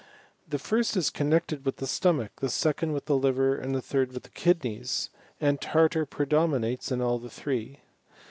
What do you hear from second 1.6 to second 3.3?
with the stomach, the second with the